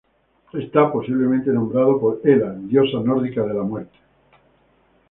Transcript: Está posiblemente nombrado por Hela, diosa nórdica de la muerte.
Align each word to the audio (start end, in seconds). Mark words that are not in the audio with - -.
Está 0.53 0.91
posiblemente 0.91 1.51
nombrado 1.51 1.99
por 1.99 2.21
Hela, 2.23 2.55
diosa 2.57 2.99
nórdica 3.01 3.43
de 3.43 3.53
la 3.53 3.61
muerte. 3.61 3.99